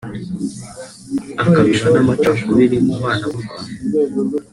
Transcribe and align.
akabiba 1.41 1.87
n’amacakubiri 1.93 2.77
mu 2.85 2.95
bana 3.01 3.25
b’u 3.33 3.41
Rwanda 3.45 3.85